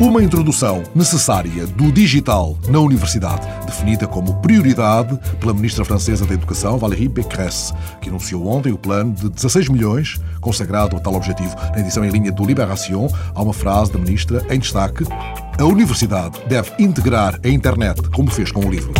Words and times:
Uma 0.00 0.22
introdução 0.22 0.82
necessária 0.94 1.66
do 1.66 1.92
digital 1.92 2.58
na 2.68 2.80
universidade, 2.80 3.46
definida 3.64 4.06
como 4.06 4.34
prioridade 4.40 5.18
pela 5.38 5.54
ministra 5.54 5.84
francesa 5.84 6.26
da 6.26 6.34
Educação, 6.34 6.76
Valérie 6.76 7.08
Pécresse, 7.08 7.72
que 8.00 8.08
anunciou 8.08 8.46
ontem 8.48 8.72
o 8.72 8.78
plano 8.78 9.12
de 9.12 9.28
16 9.28 9.68
milhões 9.68 10.20
consagrado 10.40 10.96
a 10.96 11.00
tal 11.00 11.14
objetivo. 11.14 11.54
Na 11.70 11.78
edição 11.78 12.04
em 12.04 12.10
linha 12.10 12.32
do 12.32 12.44
Libération, 12.44 13.08
há 13.34 13.42
uma 13.42 13.52
frase 13.52 13.92
da 13.92 13.98
ministra 13.98 14.44
em 14.50 14.58
destaque: 14.58 15.04
A 15.58 15.64
universidade 15.64 16.40
deve 16.48 16.70
integrar 16.78 17.38
a 17.44 17.48
internet, 17.48 18.02
como 18.10 18.30
fez 18.30 18.50
com 18.50 18.60
o 18.60 18.70
livro 18.70 18.92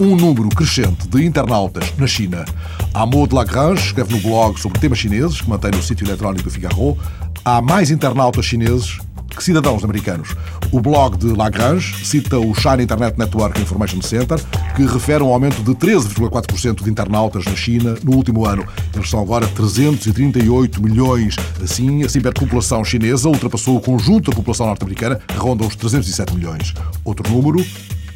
um 0.00 0.16
número 0.16 0.48
crescente 0.48 1.06
de 1.06 1.24
internautas 1.24 1.92
na 1.96 2.06
China. 2.06 2.44
Amo 2.92 3.28
de 3.28 3.34
Lagrange 3.34 3.86
escreve 3.86 4.12
no 4.12 4.20
blog 4.20 4.58
sobre 4.58 4.80
temas 4.80 4.98
chineses, 4.98 5.40
que 5.40 5.48
mantém 5.48 5.70
no 5.70 5.80
sítio 5.80 6.04
eletrónico 6.04 6.42
do 6.42 6.50
Figaro. 6.50 6.98
Há 7.44 7.62
mais 7.62 7.92
internautas 7.92 8.44
chineses 8.44 8.98
que 9.34 9.44
cidadãos 9.44 9.84
americanos. 9.84 10.34
O 10.70 10.80
blog 10.80 11.16
de 11.16 11.26
Lagrange 11.26 12.04
cita 12.04 12.38
o 12.38 12.54
China 12.54 12.82
Internet 12.82 13.18
Network 13.18 13.60
Information 13.60 14.00
Center, 14.02 14.38
que 14.74 14.84
refere 14.84 15.22
um 15.22 15.28
aumento 15.28 15.62
de 15.62 15.72
13,4% 15.72 16.82
de 16.82 16.90
internautas 16.90 17.44
na 17.44 17.54
China 17.54 17.96
no 18.02 18.16
último 18.16 18.46
ano. 18.46 18.66
Eles 18.94 19.08
são 19.08 19.20
agora 19.20 19.46
338 19.48 20.82
milhões. 20.82 21.36
Assim, 21.62 22.02
a 22.02 22.08
ciberpopulação 22.08 22.84
chinesa 22.84 23.28
ultrapassou 23.28 23.76
o 23.76 23.80
conjunto 23.80 24.30
da 24.30 24.36
população 24.36 24.66
norte-americana, 24.66 25.20
que 25.26 25.36
ronda 25.36 25.64
os 25.64 25.76
307 25.76 26.34
milhões. 26.34 26.74
Outro 27.04 27.30
número, 27.30 27.64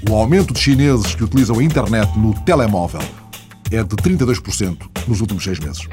o 0.09 0.15
aumento 0.15 0.55
de 0.55 0.61
chineses 0.61 1.15
que 1.15 1.25
utilizam 1.25 1.59
a 1.59 1.63
internet 1.63 2.17
no 2.19 2.35
telemóvel 2.43 3.01
é 3.71 3.83
de 3.83 3.97
32% 3.97 4.79
nos 5.07 5.21
últimos 5.21 5.45
seis 5.45 5.59
meses. 5.59 5.87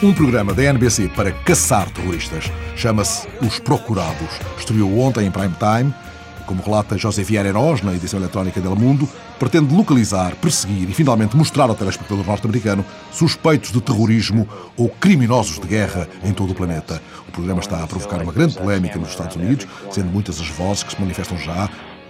Um 0.00 0.14
programa 0.14 0.54
da 0.54 0.62
NBC 0.62 1.08
para 1.08 1.32
caçar 1.32 1.90
terroristas 1.90 2.44
chama-se 2.76 3.26
Os 3.42 3.58
Procurados. 3.58 4.28
Estreou 4.56 4.96
ontem 5.00 5.26
em 5.26 5.30
prime 5.30 5.54
time. 5.58 5.92
Como 6.46 6.62
relata 6.62 6.96
José 6.96 7.24
Vieira 7.24 7.48
Heróis 7.48 7.82
na 7.82 7.92
edição 7.92 8.20
eletrónica 8.20 8.60
del 8.60 8.76
Mundo, 8.76 9.08
pretende 9.40 9.74
localizar, 9.74 10.36
perseguir 10.36 10.88
e 10.88 10.94
finalmente 10.94 11.36
mostrar 11.36 11.68
ao 11.68 11.74
telespectador 11.74 12.24
norte-americano 12.24 12.84
suspeitos 13.10 13.72
de 13.72 13.80
terrorismo 13.80 14.48
ou 14.76 14.88
criminosos 14.88 15.58
de 15.58 15.66
guerra 15.66 16.08
em 16.22 16.32
todo 16.32 16.52
o 16.52 16.54
planeta. 16.54 17.02
O 17.28 17.32
programa 17.32 17.60
está 17.60 17.82
a 17.82 17.86
provocar 17.88 18.22
uma 18.22 18.32
grande 18.32 18.56
polémica 18.56 19.00
nos 19.00 19.10
Estados 19.10 19.34
Unidos, 19.34 19.66
sendo 19.90 20.10
muitas 20.10 20.40
as 20.40 20.48
vozes 20.48 20.84
que 20.84 20.92
se 20.92 21.00
manifestam 21.00 21.36
já 21.36 21.68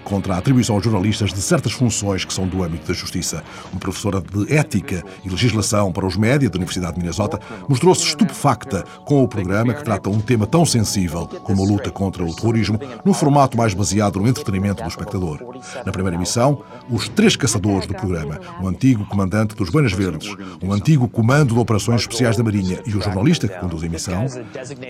contra 0.08 0.34
a 0.34 0.38
atribuição 0.38 0.74
aos 0.74 0.84
jornalistas 0.84 1.32
de 1.32 1.40
certas 1.40 1.72
funções 1.72 2.24
que 2.24 2.32
são 2.32 2.48
do 2.48 2.62
âmbito 2.64 2.88
da 2.88 2.94
justiça. 2.94 3.44
Uma 3.70 3.78
professora 3.78 4.20
de 4.20 4.52
ética 4.52 5.04
e 5.24 5.28
legislação 5.28 5.92
para 5.92 6.06
os 6.06 6.16
média 6.16 6.48
da 6.48 6.56
Universidade 6.56 6.94
de 6.94 7.00
Minnesota 7.00 7.38
mostrou-se 7.68 8.04
estupefacta 8.04 8.84
com 9.04 9.22
o 9.22 9.28
programa 9.28 9.74
que 9.74 9.84
trata 9.84 10.08
um 10.08 10.20
tema 10.20 10.46
tão 10.46 10.64
sensível 10.64 11.26
como 11.44 11.62
a 11.62 11.66
luta 11.66 11.90
contra 11.90 12.24
o 12.24 12.34
terrorismo, 12.34 12.80
num 13.04 13.12
formato 13.12 13.56
mais 13.56 13.74
baseado 13.74 14.18
no 14.18 14.26
entretenimento 14.26 14.82
do 14.82 14.88
espectador. 14.88 15.38
Na 15.84 15.92
primeira 15.92 16.16
emissão, 16.16 16.62
os 16.88 17.08
três 17.08 17.36
caçadores 17.36 17.86
do 17.86 17.94
programa, 17.94 18.40
o 18.62 18.66
antigo 18.66 19.04
comandante 19.06 19.54
dos 19.54 19.68
Buenas 19.68 19.92
Verdes, 19.92 20.34
um 20.62 20.72
antigo 20.72 21.06
comando 21.08 21.54
de 21.54 21.60
operações 21.60 22.00
especiais 22.00 22.36
da 22.36 22.42
Marinha 22.42 22.80
e 22.86 22.96
o 22.96 23.00
jornalista 23.00 23.46
que 23.46 23.58
conduz 23.58 23.82
a 23.82 23.86
emissão, 23.86 24.26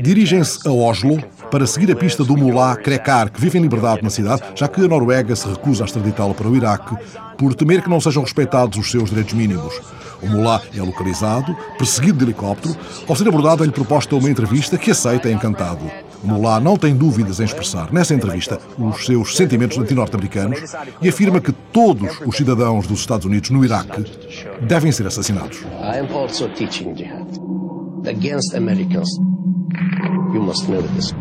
dirigem-se 0.00 0.66
a 0.66 0.70
Oslo 0.70 1.20
para 1.50 1.66
seguir 1.66 1.90
a 1.90 1.96
pista 1.96 2.24
do 2.24 2.36
mulá 2.36 2.76
Krekar, 2.76 3.30
que 3.30 3.40
vive 3.40 3.58
em 3.58 3.62
liberdade 3.62 4.02
na 4.02 4.10
cidade, 4.10 4.42
já 4.54 4.68
que 4.68 4.80
a 4.80 4.88
Noruega 4.88 5.07
Noruega 5.08 5.34
se 5.34 5.48
recusa 5.48 5.84
a 5.84 5.86
extraditá-lo 5.86 6.34
para 6.34 6.48
o 6.48 6.54
Iraque 6.54 6.94
por 7.38 7.54
temer 7.54 7.82
que 7.82 7.88
não 7.88 7.98
sejam 7.98 8.22
respeitados 8.22 8.78
os 8.78 8.90
seus 8.90 9.08
direitos 9.08 9.32
mínimos. 9.32 9.80
O 10.22 10.26
mulá 10.26 10.60
é 10.76 10.82
localizado, 10.82 11.56
perseguido 11.78 12.18
de 12.18 12.24
helicóptero. 12.26 12.76
Ao 13.08 13.16
ser 13.16 13.26
abordado, 13.26 13.64
é-lhe 13.64 13.72
proposta 13.72 14.14
uma 14.14 14.28
entrevista 14.28 14.76
que 14.76 14.90
aceita 14.90 15.30
encantado. 15.30 15.80
Mulá 16.22 16.60
não 16.60 16.76
tem 16.76 16.94
dúvidas 16.94 17.40
em 17.40 17.44
expressar 17.44 17.90
nessa 17.90 18.12
entrevista 18.12 18.58
os 18.76 19.06
seus 19.06 19.34
sentimentos 19.34 19.78
anti-norte-americanos 19.78 20.60
e 21.00 21.08
afirma 21.08 21.40
que 21.40 21.52
todos 21.52 22.18
os 22.26 22.36
cidadãos 22.36 22.86
dos 22.86 23.00
Estados 23.00 23.24
Unidos 23.24 23.48
no 23.48 23.64
Iraque 23.64 24.04
devem 24.60 24.92
ser 24.92 25.06
assassinados. 25.06 25.60
I 25.80 26.00
am 26.00 26.12
also 26.12 26.48
teaching 26.48 26.94
jihad 26.94 27.26
against 28.06 28.54
Americans. 28.54 29.08
You 30.34 30.42
must 30.42 30.68
know 30.68 30.82
this. 30.82 31.14